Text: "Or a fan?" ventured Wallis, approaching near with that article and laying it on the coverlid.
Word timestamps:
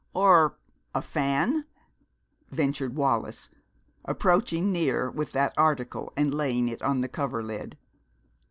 "Or 0.15 0.57
a 0.95 1.01
fan?" 1.03 1.65
ventured 2.49 2.95
Wallis, 2.95 3.51
approaching 4.03 4.71
near 4.71 5.11
with 5.11 5.31
that 5.33 5.53
article 5.55 6.11
and 6.17 6.33
laying 6.33 6.67
it 6.69 6.81
on 6.81 7.01
the 7.01 7.07
coverlid. 7.07 7.77